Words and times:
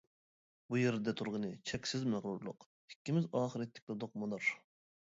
بۇ 0.71 0.79
يەردە 0.79 1.13
تۇرغىنى 1.19 1.51
چەكسىز 1.73 2.09
مەغرۇرلۇق، 2.15 2.69
ئىككىمىز 2.95 3.31
ئاخىرى 3.31 3.73
تىكلىدۇق 3.79 4.21
مۇنار. 4.25 4.55